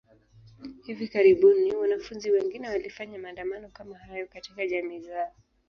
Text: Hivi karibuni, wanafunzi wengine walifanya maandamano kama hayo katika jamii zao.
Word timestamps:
Hivi 0.85 1.07
karibuni, 1.07 1.75
wanafunzi 1.75 2.31
wengine 2.31 2.67
walifanya 2.69 3.19
maandamano 3.19 3.69
kama 3.69 3.97
hayo 3.97 4.27
katika 4.27 4.67
jamii 4.67 4.99
zao. 4.99 5.35